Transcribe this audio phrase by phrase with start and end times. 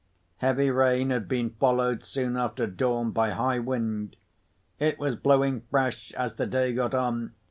[0.37, 4.15] Heavy rain had been followed soon after dawn, by high wind.
[4.79, 7.35] It was blowing fresh, as the day got on.